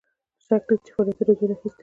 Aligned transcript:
شک 0.45 0.61
نسته 0.69 0.73
چې 0.85 0.91
فعالیتونو 0.95 1.33
زور 1.37 1.49
اخیستی 1.53 1.69
وو. 1.71 1.79